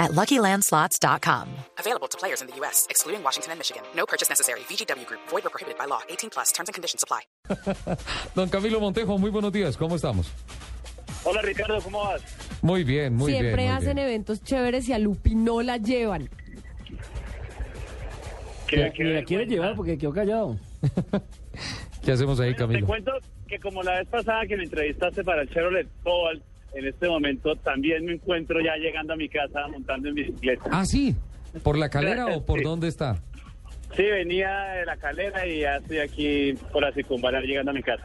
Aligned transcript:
at 0.00 0.10
LuckyLandSlots.com. 0.12 1.48
Available 1.78 2.08
to 2.08 2.18
players 2.18 2.40
in 2.42 2.48
the 2.48 2.56
U.S., 2.56 2.86
excluding 2.90 3.22
Washington 3.22 3.52
and 3.52 3.58
Michigan. 3.60 3.82
No 3.94 4.06
purchase 4.06 4.28
necessary. 4.28 4.60
VGW 4.60 5.06
Group. 5.06 5.20
Void 5.28 5.46
or 5.46 5.50
prohibited 5.50 5.78
by 5.78 5.84
law. 5.84 6.00
18 6.08 6.30
plus. 6.30 6.50
Terms 6.50 6.68
and 6.68 6.74
conditions 6.74 7.04
apply. 7.04 7.20
Don 8.34 8.48
Camilo 8.48 8.80
Montejo, 8.80 9.18
muy 9.18 9.30
buenos 9.30 9.52
días, 9.52 9.76
¿cómo 9.76 9.94
estamos? 9.94 10.32
Hola 11.22 11.42
Ricardo, 11.42 11.80
¿cómo 11.82 12.02
vas? 12.02 12.22
Muy 12.62 12.82
bien, 12.82 13.14
muy 13.14 13.30
bien. 13.32 13.44
Siempre 13.44 13.68
hacen 13.68 13.96
bien. 13.96 14.08
eventos 14.08 14.42
chéveres 14.42 14.88
y 14.88 14.94
a 14.94 14.98
Lupi 14.98 15.34
no 15.34 15.60
la 15.60 15.76
llevan. 15.76 16.30
¿Qué, 18.66 18.92
Ni 18.98 19.12
la 19.12 19.22
quiere 19.24 19.46
llevar 19.46 19.74
porque 19.74 19.98
quedó 19.98 20.12
callado. 20.12 20.56
¿Qué 22.04 22.12
hacemos 22.12 22.40
ahí, 22.40 22.52
Te 22.52 22.56
Camilo? 22.58 22.86
cuento 22.86 23.12
que 23.48 23.58
como 23.58 23.82
la 23.82 23.98
vez 23.98 24.08
pasada 24.08 24.46
que 24.46 24.56
me 24.56 24.62
entrevistaste 24.64 25.24
para 25.24 25.42
el 25.42 25.50
Chevrolet 25.50 25.88
Cobalt, 26.04 26.42
en 26.74 26.86
este 26.86 27.08
momento 27.08 27.56
también 27.56 28.04
me 28.04 28.12
encuentro 28.14 28.60
ya 28.60 28.76
llegando 28.76 29.12
a 29.12 29.16
mi 29.16 29.28
casa 29.28 29.66
montando 29.70 30.08
en 30.08 30.14
bicicleta. 30.14 30.64
Ah, 30.70 30.84
sí, 30.84 31.14
¿por 31.62 31.76
la 31.78 31.88
calera 31.88 32.26
o 32.28 32.44
por 32.44 32.58
Sí. 32.58 32.64
dónde 32.64 32.88
está? 32.88 33.18
Sí, 33.96 34.04
venía 34.04 34.50
de 34.78 34.84
la 34.86 34.96
calera 34.96 35.46
y 35.46 35.60
ya 35.62 35.76
estoy 35.76 35.98
aquí 35.98 36.54
por 36.72 36.82
la 36.82 36.92
circunvalar 36.92 37.42
llegando 37.42 37.72
a 37.72 37.74
mi 37.74 37.82
casa. 37.82 38.04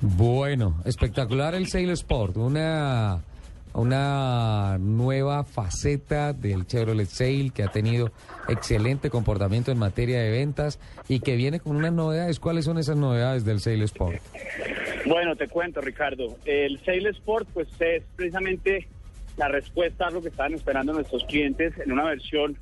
Bueno, 0.00 0.82
espectacular 0.84 1.54
el 1.54 1.68
Sail 1.68 1.90
Sport, 1.90 2.36
una, 2.36 3.22
una 3.72 4.78
nueva 4.80 5.44
faceta 5.44 6.32
del 6.32 6.66
Chevrolet 6.66 7.06
Sail 7.08 7.52
que 7.52 7.62
ha 7.62 7.68
tenido 7.68 8.10
excelente 8.48 9.08
comportamiento 9.08 9.70
en 9.70 9.78
materia 9.78 10.20
de 10.20 10.30
ventas 10.30 10.78
y 11.08 11.20
que 11.20 11.36
viene 11.36 11.60
con 11.60 11.76
unas 11.76 11.92
novedades. 11.92 12.40
¿Cuáles 12.40 12.64
son 12.64 12.78
esas 12.78 12.96
novedades 12.96 13.44
del 13.44 13.60
Sail 13.60 13.82
Sport? 13.82 14.16
Bueno, 15.04 15.36
te 15.36 15.48
cuento 15.48 15.80
Ricardo, 15.80 16.36
el 16.44 16.80
Sail 16.84 17.06
Sport 17.08 17.48
pues 17.52 17.68
es 17.80 18.02
precisamente 18.16 18.88
la 19.36 19.48
respuesta 19.48 20.06
a 20.06 20.10
lo 20.10 20.22
que 20.22 20.28
estaban 20.28 20.54
esperando 20.54 20.92
nuestros 20.92 21.24
clientes 21.24 21.74
en 21.78 21.92
una 21.92 22.04
versión 22.04 22.56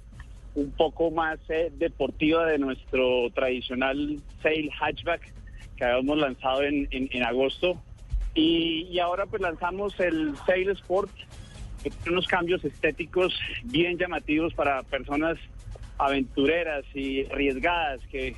un 0.55 0.70
poco 0.72 1.10
más 1.10 1.38
eh, 1.48 1.70
deportiva 1.77 2.46
de 2.46 2.58
nuestro 2.58 3.30
tradicional 3.34 4.18
Sail 4.42 4.70
Hatchback 4.80 5.32
que 5.77 5.84
habíamos 5.84 6.18
lanzado 6.18 6.62
en, 6.62 6.86
en- 6.90 7.08
en 7.10 7.22
agosto. 7.24 7.80
Y, 8.34 8.88
y 8.90 8.98
ahora 8.98 9.27
pues 9.27 9.40
lanzamos 9.42 9.98
el 10.00 10.34
Sail 10.46 10.70
Sport 10.70 11.10
que 11.82 11.90
tiene 11.90 12.12
unos 12.12 12.27
cambios 12.27 12.64
estéticos 12.64 13.38
bien 13.64 13.96
llamativos 13.98 14.55
para 14.55 14.82
personas 14.84 15.38
aventureras 15.98 16.84
y 16.94 17.24
arriesgadas 17.27 18.00
que 18.10 18.34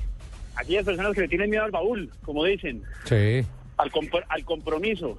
aquellas 0.55 0.85
personas 0.85 1.13
que 1.13 1.21
le 1.21 1.27
tienen 1.27 1.49
miedo 1.49 1.63
al 1.63 1.71
baúl, 1.71 2.11
como 2.23 2.43
dicen. 2.43 2.83
Sí. 3.05 3.43
Al, 3.77 3.91
compro- 3.91 4.25
al 4.27 4.43
compromiso. 4.43 5.17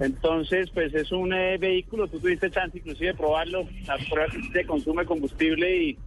Entonces, 0.00 0.70
pues 0.70 0.94
es 0.94 1.10
un 1.12 1.32
eh, 1.32 1.56
vehículo, 1.58 2.06
tú 2.06 2.18
tuviste 2.20 2.50
chance 2.50 2.78
inclusive 2.78 3.08
de 3.08 3.14
probarlo, 3.14 3.66
las 3.86 4.04
pruebas 4.08 4.32
de 4.52 4.66
consumo 4.66 5.00
de 5.00 5.06
combustible 5.06 5.76
y, 5.76 5.98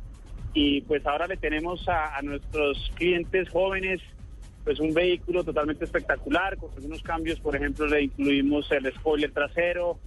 y 0.53 0.81
pues 0.81 1.05
ahora 1.05 1.27
le 1.27 1.35
tenemos 1.37 1.87
a, 1.89 2.15
a 2.15 2.21
nuestros 2.21 2.91
clientes 2.95 3.49
jóvenes 3.49 4.01
pues 4.63 4.79
un 4.79 4.93
vehículo 4.93 5.43
totalmente 5.43 5.85
espectacular, 5.85 6.57
con 6.57 6.71
algunos 6.75 7.03
cambios, 7.03 7.39
por 7.39 7.55
ejemplo, 7.55 7.85
le 7.85 8.03
incluimos 8.03 8.71
el 8.71 8.91
spoiler 8.95 9.31
trasero, 9.31 9.99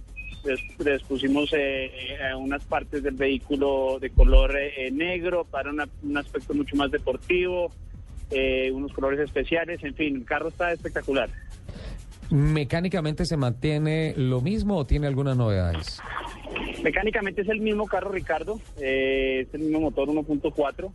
les, 0.43 0.59
les 0.79 1.01
pusimos 1.03 1.53
eh, 1.53 1.85
eh, 1.95 2.35
unas 2.35 2.65
partes 2.65 3.01
del 3.03 3.15
vehículo 3.15 3.99
de 4.01 4.09
color 4.09 4.57
eh, 4.57 4.89
negro 4.91 5.45
para 5.45 5.71
un 5.71 6.17
aspecto 6.17 6.53
mucho 6.53 6.75
más 6.75 6.91
deportivo, 6.91 7.71
eh, 8.31 8.71
unos 8.71 8.91
colores 8.93 9.19
especiales, 9.19 9.83
en 9.83 9.95
fin, 9.95 10.15
el 10.17 10.25
carro 10.25 10.49
está 10.49 10.71
espectacular. 10.71 11.29
¿Mecánicamente 12.29 13.25
se 13.25 13.37
mantiene 13.37 14.13
lo 14.15 14.39
mismo 14.41 14.77
o 14.77 14.85
tiene 14.85 15.07
algunas 15.07 15.35
novedades? 15.35 15.99
Mecánicamente 16.83 17.41
es 17.41 17.49
el 17.49 17.59
mismo 17.59 17.85
carro, 17.87 18.11
Ricardo, 18.11 18.59
eh, 18.79 19.45
es 19.47 19.53
el 19.53 19.61
mismo 19.61 19.81
motor 19.81 20.07
1.4 20.09 20.91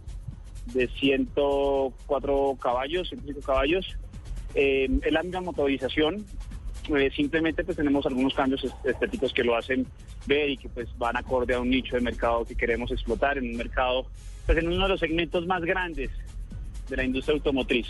de 0.73 0.89
104 0.89 2.57
caballos, 2.61 3.09
105 3.09 3.41
caballos, 3.45 3.85
eh, 4.55 4.89
es 5.03 5.13
la 5.13 5.23
misma 5.23 5.41
motorización, 5.41 6.25
eh, 6.97 7.11
simplemente 7.15 7.65
pues 7.65 7.77
tenemos 7.77 8.07
algunos 8.07 8.33
cambios 8.35 8.63
est- 8.65 8.87
estéticos 8.87 9.33
que 9.33 9.43
lo 9.43 9.57
hacen 9.57 9.87
ver 10.27 10.51
y 10.51 10.57
que 10.57 10.69
pues 10.69 10.89
van 10.99 11.17
acorde 11.17 11.55
a 11.55 11.61
un 11.61 11.69
nicho 11.71 11.97
de 11.97 12.03
mercado 12.03 12.45
que 12.45 12.55
queremos 12.55 12.91
explotar 12.93 13.39
en 13.39 13.51
un 13.51 13.57
mercado, 13.57 14.07
pues 14.47 14.57
en 14.59 14.69
uno 14.69 14.85
de 14.85 14.89
los 14.91 15.01
segmentos 15.01 15.47
más 15.47 15.63
grandes 15.63 16.11
de 16.89 16.97
la 16.97 17.05
industria 17.05 17.35
automotriz. 17.35 17.87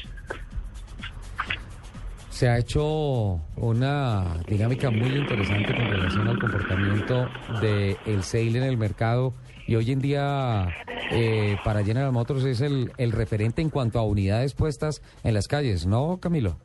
Se 2.30 2.48
ha 2.48 2.58
hecho 2.58 3.40
una 3.56 4.38
dinámica 4.48 4.90
muy 4.90 5.08
interesante 5.16 5.72
con 5.74 5.86
relación 5.86 6.26
al 6.28 6.38
comportamiento 6.38 7.28
del 7.60 7.96
el 8.06 8.22
Sail 8.24 8.56
en 8.56 8.64
el 8.64 8.76
mercado 8.76 9.34
y 9.68 9.76
hoy 9.76 9.92
en 9.92 10.00
día 10.00 10.68
eh, 11.12 11.56
para 11.64 11.84
General 11.84 12.10
Motors 12.10 12.44
es 12.44 12.60
el, 12.60 12.90
el 12.98 13.12
referente 13.12 13.62
en 13.62 13.70
cuanto 13.70 14.00
a 14.00 14.02
unidades 14.02 14.52
puestas 14.54 15.00
en 15.22 15.34
las 15.34 15.46
calles, 15.46 15.86
¿no, 15.86 16.18
Camilo? 16.20 16.58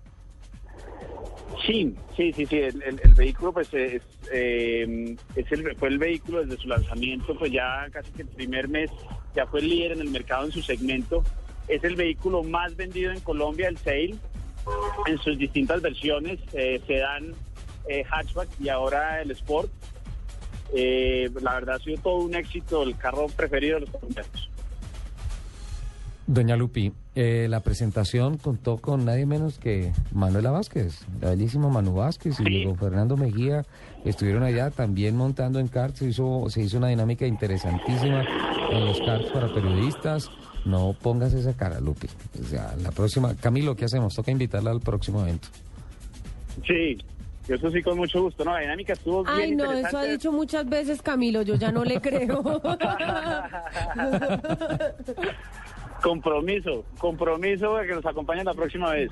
Sí, 1.68 1.94
sí, 2.18 2.34
sí, 2.34 2.46
sí. 2.48 2.58
El, 2.58 2.82
el- 2.82 3.02
el 3.04 3.14
vehículo, 3.14 3.54
pues, 3.54 3.72
es, 3.74 4.02
eh, 4.34 5.16
es 5.36 5.52
el, 5.52 5.76
fue 5.78 5.90
el 5.90 6.00
vehículo 6.00 6.44
desde 6.44 6.60
su 6.62 6.68
lanzamiento, 6.68 7.38
pues 7.38 7.52
ya 7.52 7.86
casi 7.92 8.12
que 8.12 8.24
el 8.24 8.28
primer 8.30 8.68
mes 8.70 8.90
ya 9.36 9.46
fue 9.46 9.60
el 9.60 9.70
líder 9.70 9.92
en 9.92 10.00
el 10.02 10.10
mercado 10.10 10.46
en 10.46 10.52
su 10.52 10.62
segmento. 10.64 11.24
Es 11.70 11.84
el 11.84 11.96
vehículo 11.96 12.44
más 12.44 12.76
vendido 12.76 13.12
en 13.12 13.20
Colombia, 13.22 13.70
el 13.70 13.78
Sail, 13.78 14.20
en 15.08 15.18
sus 15.20 15.38
distintas 15.38 15.82
versiones, 15.82 16.40
eh, 16.54 16.82
sedán, 16.86 17.34
eh, 17.88 18.04
hatchback 18.04 18.50
y 18.60 18.70
ahora 18.70 19.22
el 19.22 19.32
Sport. 19.32 19.72
Eh, 20.74 21.30
la 21.42 21.54
verdad 21.56 21.76
ha 21.76 21.80
sido 21.80 22.02
todo 22.02 22.18
un 22.18 22.36
éxito, 22.36 22.84
el 22.84 22.98
carro 22.98 23.28
preferido 23.28 23.76
de 23.76 23.82
los 23.82 23.90
colombianos. 23.92 24.50
Doña 26.28 26.56
Lupi, 26.56 26.94
eh, 27.16 27.48
la 27.50 27.62
presentación 27.62 28.38
contó 28.38 28.78
con 28.78 29.04
nadie 29.04 29.26
menos 29.26 29.58
que 29.58 29.92
Manuela 30.14 30.52
Vázquez, 30.52 31.04
la 31.20 31.32
bellísima 31.32 31.70
Manu 31.70 31.96
Vázquez 31.96 32.36
y 32.40 32.66
con 32.66 32.78
Fernando 32.78 33.18
Mejía 33.18 33.66
estuvieron 34.06 34.44
allá 34.44 34.70
también 34.70 35.16
montando 35.16 35.60
en 35.60 35.68
karts, 35.68 35.98
se 36.00 36.06
hizo, 36.06 36.46
se 36.50 36.62
hizo 36.62 36.78
una 36.78 36.90
dinámica 36.90 37.26
interesantísima 37.26 38.24
en 38.70 38.86
los 38.86 39.00
karts 39.02 39.32
para 39.32 39.52
periodistas. 39.52 40.30
No 40.66 40.94
pongas 40.94 41.34
esa 41.34 41.56
cara, 41.56 41.80
Lupi. 41.80 42.08
O 42.40 42.44
sea, 42.44 42.76
la 42.82 42.92
próxima, 42.92 43.36
Camilo, 43.36 43.76
¿qué 43.76 43.86
hacemos? 43.86 44.14
Toca 44.14 44.32
invitarla 44.32 44.72
al 44.72 44.82
próximo 44.82 45.22
evento. 45.22 45.48
Sí, 46.68 46.98
eso 47.48 47.72
sí 47.72 47.82
con 47.82 47.98
mucho 47.98 48.22
gusto. 48.22 48.46
No, 48.46 48.54
la 48.54 48.60
dinámica 48.60 48.94
estuvo 48.94 49.24
bien 49.24 49.36
Ay, 49.38 49.56
no, 49.56 49.72
eso 49.72 49.98
ha 49.98 50.04
dicho 50.04 50.32
muchas 50.32 50.70
veces 50.70 51.02
Camilo, 51.02 51.42
yo 51.42 51.56
ya 51.56 51.72
no 51.72 51.84
le 51.84 52.00
creo. 52.00 52.44
Compromiso, 56.02 56.86
compromiso 56.98 57.76
de 57.76 57.88
que 57.88 57.94
nos 57.94 58.06
acompañen 58.06 58.46
la 58.46 58.54
próxima 58.54 58.92
vez. 58.92 59.12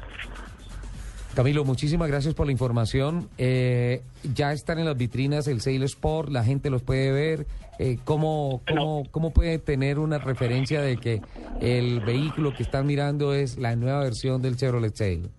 Camilo, 1.38 1.64
muchísimas 1.64 2.08
gracias 2.08 2.34
por 2.34 2.48
la 2.48 2.52
información. 2.52 3.30
Eh, 3.38 4.02
ya 4.34 4.54
están 4.54 4.80
en 4.80 4.86
las 4.86 4.98
vitrinas 4.98 5.48
el 5.48 5.62
Sail 5.62 5.84
Sport, 5.84 6.30
la 6.32 6.44
gente 6.44 6.72
los 6.72 6.82
puede 6.82 7.12
ver. 7.12 7.46
Eh, 7.78 8.00
¿cómo, 8.06 8.64
cómo, 8.68 9.04
¿Cómo 9.12 9.32
puede 9.34 9.60
tener 9.60 10.00
una 10.00 10.18
referencia 10.18 10.82
de 10.82 10.98
que 10.98 11.22
el 11.62 12.00
vehículo 12.00 12.56
que 12.56 12.64
están 12.64 12.88
mirando 12.88 13.36
es 13.36 13.60
la 13.60 13.76
nueva 13.76 14.00
versión 14.00 14.42
del 14.42 14.58
Chevrolet 14.58 14.96
Sail? 14.96 15.30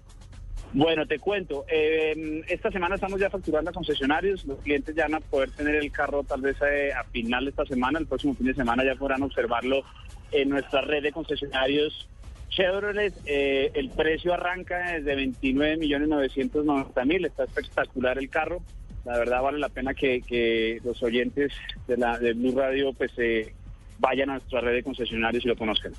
Bueno, 0.73 1.05
te 1.05 1.19
cuento. 1.19 1.65
eh, 1.69 2.45
esta 2.47 2.71
semana 2.71 2.95
estamos 2.95 3.19
ya 3.19 3.29
facturando 3.29 3.71
a 3.71 3.73
concesionarios. 3.73 4.45
Los 4.45 4.61
clientes 4.61 4.95
ya 4.95 5.09
van 5.09 5.17
a 5.17 5.21
poder 5.21 5.51
tener 5.51 5.75
el 5.75 5.91
carro 5.91 6.23
tal 6.23 6.43
vez 6.43 6.59
eh, 6.63 6.93
a 6.93 7.03
final 7.11 7.47
de 7.47 7.51
esta 7.51 7.65
semana. 7.65 7.99
El 7.99 8.07
próximo 8.07 8.37
fin 8.37 8.47
de 8.47 8.55
semana 8.55 8.85
ya 8.85 8.95
podrán 8.95 9.25
observarlo 9.25 9.83
en 10.31 10.51
nuestra 10.51 10.81
red 10.81 11.03
de 11.03 11.11
concesionarios 11.11 12.07
Chevrolet. 12.49 13.15
Eh, 13.27 13.71
el 13.75 13.91
precio 13.91 14.35
arranca 14.35 14.93
desde 14.93 15.15
29 15.15 15.77
millones 15.77 16.09
990 16.09 17.05
mil. 17.05 17.25
Está 17.25 17.45
espectacular 17.45 18.19
el 18.19 18.29
carro. 18.31 18.63
La 19.05 19.19
verdad 19.19 19.43
vale 19.43 19.59
la 19.59 19.69
pena 19.69 19.95
que, 19.95 20.21
que 20.23 20.81
los 20.85 21.03
oyentes 21.03 21.53
de 21.87 21.97
la 21.97 22.19
de 22.19 22.33
Blue 22.35 22.53
Radio 22.59 22.93
pues 22.93 23.13
eh, 23.19 23.55
vayan 23.99 24.31
a 24.31 24.33
nuestra 24.35 24.61
red 24.61 24.75
de 24.75 24.83
concesionarios 24.83 25.45
y 25.45 25.49
lo 25.49 25.57
conozcan. 25.57 25.93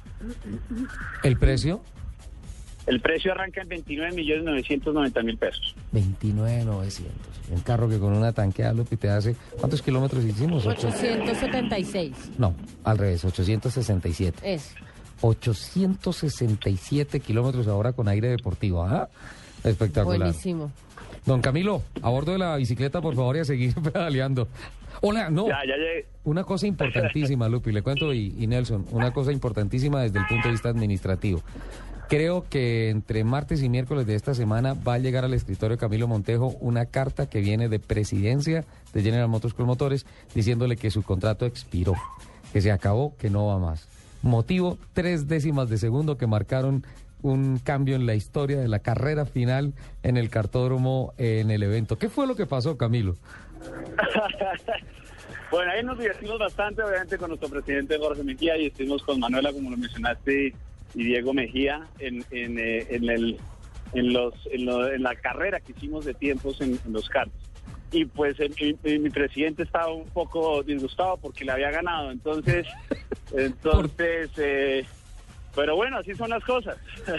¿El 1.23 1.37
precio? 1.37 1.81
El 2.87 3.01
precio 3.01 3.31
arranca 3.31 3.61
en 3.61 3.67
29 3.69 4.15
millones 4.15 4.43
990 4.45 5.21
mil 5.23 5.37
pesos. 5.37 5.75
29,900. 5.91 7.13
Un 7.51 7.59
carro 7.61 7.89
que 7.89 7.99
con 7.99 8.13
una 8.13 8.31
tanqueada, 8.31 8.73
Lupi, 8.73 8.95
te 8.95 9.09
hace... 9.09 9.35
¿Cuántos 9.59 9.81
kilómetros 9.81 10.23
hicimos? 10.23 10.65
Ocho- 10.65 10.87
876. 10.87 12.31
No, 12.37 12.55
al 12.83 12.97
revés, 12.97 13.23
867. 13.25 14.53
Es. 14.53 14.75
867 15.21 17.19
kilómetros 17.19 17.68
ahora 17.68 17.94
con 17.94 18.07
aire 18.07 18.30
deportivo. 18.30 18.83
¿ah? 18.83 19.10
Espectacular. 19.63 20.19
Buenísimo. 20.19 20.71
Don 21.25 21.42
Camilo, 21.42 21.83
a 22.01 22.10
bordo 22.10 22.31
de 22.31 22.38
la 22.39 22.56
bicicleta, 22.56 23.01
por 23.01 23.16
favor, 23.16 23.36
y 23.36 23.39
a 23.39 23.45
seguir 23.45 23.74
pedaleando. 23.94 24.48
Hola, 25.01 25.30
no. 25.30 25.48
Ya, 25.48 25.60
ya 25.68 25.75
llegué. 25.75 26.07
Una 26.24 26.44
cosa 26.44 26.68
importantísima, 26.68 27.48
Lupi, 27.50 27.71
le 27.71 27.81
cuento, 27.81 28.13
y, 28.13 28.36
y 28.38 28.48
Nelson, 28.48 28.86
una 28.92 29.12
cosa 29.12 29.31
importantísima 29.31 30.01
desde 30.01 30.19
el 30.19 30.25
punto 30.25 30.48
de 30.48 30.51
vista 30.51 30.69
administrativo. 30.69 31.42
Creo 32.10 32.45
que 32.50 32.89
entre 32.89 33.24
martes 33.24 33.62
y 33.62 33.69
miércoles 33.69 34.07
de 34.07 34.16
esta 34.16 34.33
semana 34.33 34.74
va 34.74 34.95
a 34.95 34.98
llegar 34.98 35.25
al 35.25 35.36
escritorio 35.36 35.77
Camilo 35.77 36.07
Montejo 36.07 36.56
una 36.60 36.88
carta 36.88 37.30
que 37.30 37.39
viene 37.39 37.69
de 37.69 37.77
presidencia 37.77 38.66
de 38.94 39.04
General 39.04 39.27
Motors 39.27 39.54
con 39.54 39.68
Motores 39.68 40.07
diciéndole 40.33 40.75
que 40.75 40.89
su 40.89 41.04
contrato 41.04 41.45
expiró, 41.45 41.94
que 42.51 42.62
se 42.62 42.71
acabó, 42.71 43.16
que 43.18 43.30
no 43.30 43.45
va 43.45 43.60
más. 43.60 43.88
Motivo, 44.21 44.77
tres 44.94 45.27
décimas 45.27 45.69
de 45.69 45.77
segundo 45.77 46.18
que 46.18 46.27
marcaron 46.27 46.83
un 47.21 47.57
cambio 47.60 47.95
en 47.95 48.06
la 48.06 48.16
historia 48.16 48.60
de 48.60 48.68
la 48.68 48.80
carrera 48.80 49.25
final 49.25 49.74
en 50.04 50.18
el 50.18 50.30
cartódromo 50.30 51.13
en 51.18 51.51
el 51.51 51.63
evento. 51.63 51.98
¿Qué 51.98 52.10
fue 52.10 52.27
lo 52.27 52.36
que 52.36 52.45
pasó, 52.45 52.77
Camilo? 52.77 53.16
Bueno, 55.51 55.71
ahí 55.71 55.83
nos 55.83 55.98
divertimos 55.98 56.38
bastante, 56.38 56.83
obviamente, 56.83 57.18
con 57.18 57.30
nuestro 57.30 57.50
presidente 57.50 57.98
Jorge 57.98 58.24
Mejía 58.24 58.56
y 58.56 58.68
estuvimos 58.68 59.01
con 59.01 59.19
Manuela, 59.19 59.51
como 59.51 59.71
lo 59.71 59.77
mencionaste, 59.77 60.54
y 60.94 61.04
Diego 61.04 61.33
Mejía 61.33 61.88
en, 61.98 62.24
en, 62.30 62.60
eh, 62.60 62.86
en 62.92 63.10
el, 63.10 63.38
en, 63.94 64.13
los, 64.13 64.33
en, 64.51 64.66
lo- 64.66 64.88
en 64.94 65.01
la 65.01 65.16
carrera 65.16 65.60
que 65.60 65.71
hicimos 65.71 66.06
de 66.06 66.13
tiempos 66.13 66.62
en, 66.62 66.80
en 66.86 66.94
los 66.94 67.10
karts. 67.10 67.33
Y 67.91 68.06
pues 68.06 68.39
el- 68.39 68.53
mi, 68.83 69.00
mi 69.00 69.09
presidente 69.09 69.63
estaba 69.63 69.91
un 69.94 70.06
poco 70.07 70.62
disgustado 70.63 71.18
porque 71.18 71.44
le 71.45 71.51
había 71.51 71.71
ganado, 71.71 72.12
entonces, 72.12 72.68
entonces, 73.36 74.30
eh, 74.38 74.86
pero 75.56 75.75
bueno, 75.75 75.97
así 75.97 76.13
son 76.13 76.30
las 76.30 76.44
cosas. 76.44 76.77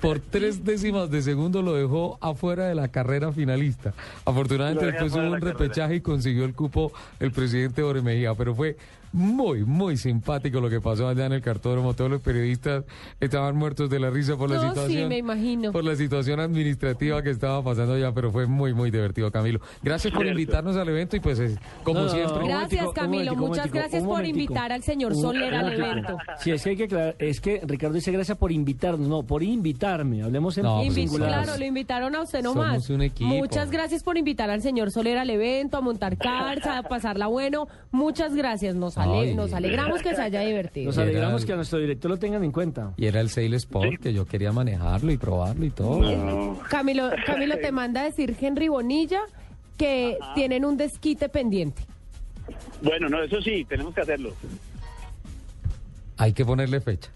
Por 0.00 0.20
tres 0.20 0.64
décimas 0.64 1.10
de 1.10 1.22
segundo 1.22 1.62
lo 1.62 1.74
dejó 1.74 2.18
afuera 2.20 2.66
de 2.68 2.74
la 2.74 2.88
carrera 2.88 3.32
finalista. 3.32 3.94
Afortunadamente 4.24 4.84
después 4.86 5.12
hubo 5.12 5.22
de 5.22 5.26
un 5.28 5.32
carrera. 5.40 5.52
repechaje 5.58 5.94
y 5.96 6.00
consiguió 6.00 6.44
el 6.44 6.54
cupo 6.54 6.92
el 7.18 7.32
presidente 7.32 7.80
Jorge 7.82 8.02
Mejía, 8.02 8.34
pero 8.34 8.54
fue 8.54 8.76
muy, 9.12 9.64
muy 9.64 9.96
simpático 9.96 10.60
lo 10.60 10.70
que 10.70 10.80
pasó 10.80 11.08
allá 11.08 11.26
en 11.26 11.32
el 11.32 11.42
cartódromo. 11.42 11.94
Todos 11.94 12.10
los 12.10 12.20
periodistas 12.20 12.84
estaban 13.18 13.56
muertos 13.56 13.90
de 13.90 13.98
la 13.98 14.10
risa 14.10 14.36
por 14.36 14.50
la 14.50 14.56
No, 14.56 14.62
sí, 14.62 14.68
situación. 14.68 15.08
me 15.08 15.18
imagino. 15.18 15.72
Por 15.72 15.84
la 15.84 15.96
situación 15.96 16.40
administrativa 16.40 17.22
que 17.22 17.30
estaba 17.30 17.62
pasando 17.62 17.94
allá, 17.94 18.12
pero 18.12 18.30
fue 18.30 18.46
muy, 18.46 18.72
muy 18.74 18.90
divertido, 18.90 19.30
Camilo. 19.30 19.60
Gracias 19.82 20.12
por 20.14 20.26
invitarnos 20.26 20.76
al 20.76 20.88
evento 20.88 21.16
y 21.16 21.20
pues 21.20 21.38
es, 21.38 21.58
como 21.82 22.00
No, 22.00 22.04
no, 22.06 22.10
siempre. 22.12 22.46
Gracias, 22.46 22.82
momentico, 22.82 22.92
Camilo. 22.92 23.34
momentico, 23.34 23.46
Muchas 23.48 23.72
gracias 23.72 24.04
por 24.04 24.24
invitar 24.24 24.72
al 24.72 24.82
señor 24.82 25.14
Soler 25.14 25.54
al 25.54 25.72
evento. 25.72 26.16
Sí, 26.38 26.50
es 26.52 26.62
que 26.62 26.70
hay 26.70 26.76
que 26.76 26.84
aclarar, 26.84 27.16
es 27.18 27.40
que 27.40 27.60
Ricardo 27.64 27.94
dice 27.94 28.12
gracias 28.12 28.38
por 28.38 28.52
invitarnos, 28.52 29.08
no, 29.08 29.22
por 29.22 29.42
invitarme, 29.42 30.22
hablemos 30.22 30.56
en 30.58 30.64
No, 30.64 30.82
pues, 30.86 31.10
claro, 31.10 31.56
lo 31.56 31.64
invitaron 31.64 32.14
a 32.14 32.22
usted 32.22 32.42
nomás. 32.42 32.84
Somos 32.84 32.90
un 32.90 33.02
equipo. 33.02 33.28
Muchas 33.28 33.70
gracias 33.70 34.02
por 34.02 34.16
invitar 34.16 34.50
al 34.50 34.62
señor 34.62 34.90
Soler 34.90 35.18
al 35.18 35.30
evento, 35.30 35.76
a 35.76 35.80
montar 35.80 36.16
cars, 36.16 36.64
a 36.66 36.82
pasarla 36.82 37.26
bueno. 37.26 37.66
Muchas 37.90 38.34
gracias. 38.34 38.74
Nos, 38.76 38.96
ale- 39.02 39.30
Ay. 39.30 39.34
nos 39.34 39.52
alegramos 39.52 40.02
que 40.02 40.14
se 40.14 40.22
haya 40.22 40.40
divertido. 40.42 40.86
Nos 40.86 40.98
alegramos 40.98 41.44
que 41.44 41.52
a 41.52 41.56
nuestro 41.56 41.78
director 41.78 42.10
lo 42.10 42.16
tengan 42.18 42.44
en 42.44 42.52
cuenta. 42.52 42.92
Y 42.96 43.06
era 43.06 43.20
el 43.20 43.28
Sail 43.30 43.54
Sport, 43.54 44.00
que 44.02 44.12
yo 44.12 44.26
quería 44.26 44.52
manejarlo 44.52 45.10
y 45.12 45.16
probarlo 45.16 45.64
y 45.64 45.70
todo. 45.70 46.00
No. 46.00 46.58
Camilo, 46.68 47.10
Camilo 47.26 47.56
te 47.58 47.72
manda 47.72 48.02
a 48.02 48.04
decir 48.04 48.36
Henry 48.40 48.68
Bonilla 48.68 49.20
que 49.76 50.18
tienen 50.34 50.64
un 50.64 50.76
desquite 50.76 51.28
pendiente. 51.28 51.82
Bueno, 52.82 53.08
no, 53.08 53.22
eso 53.22 53.40
sí, 53.40 53.64
tenemos 53.68 53.94
que 53.94 54.00
hacerlo. 54.02 54.34
Hay 56.16 56.32
que 56.32 56.44
ponerle 56.44 56.80
fecha. 56.80 57.10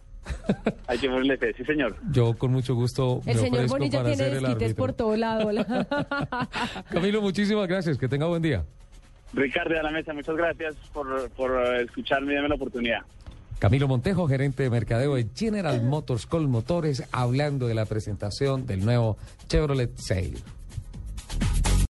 Hay 0.86 0.96
que 0.98 1.08
ponerle 1.08 1.36
fe, 1.36 1.52
sí, 1.54 1.64
señor. 1.64 1.96
Yo 2.10 2.32
con 2.38 2.50
mucho 2.50 2.74
gusto 2.74 3.20
El 3.26 3.34
me 3.36 3.42
señor 3.42 3.54
ofrezco 3.56 3.74
Bonilla 3.76 3.98
para 3.98 4.08
tiene 4.14 4.16
ser 4.24 4.26
el 4.36 4.42
desquites 4.42 4.62
árbitro. 4.62 4.82
por 4.84 4.92
todo 4.94 5.16
lado. 5.16 5.50
Camilo, 6.90 7.20
muchísimas 7.20 7.68
gracias. 7.68 7.98
Que 7.98 8.08
tenga 8.08 8.26
buen 8.26 8.40
día. 8.40 8.64
Ricardo 9.34 9.74
de 9.74 9.82
la 9.82 9.90
Mesa, 9.90 10.12
muchas 10.12 10.36
gracias 10.36 10.76
por, 10.92 11.30
por 11.30 11.50
eh, 11.50 11.82
escucharme 11.82 12.32
y 12.32 12.34
darme 12.34 12.48
la 12.48 12.54
oportunidad. 12.54 13.00
Camilo 13.58 13.88
Montejo, 13.88 14.28
gerente 14.28 14.62
de 14.62 14.70
mercadeo 14.70 15.14
de 15.14 15.26
General 15.34 15.82
Motors 15.82 16.26
con 16.26 16.50
Motores, 16.50 17.04
hablando 17.12 17.66
de 17.66 17.74
la 17.74 17.86
presentación 17.86 18.66
del 18.66 18.84
nuevo 18.84 19.16
Chevrolet 19.48 19.96
Sail. 19.96 20.36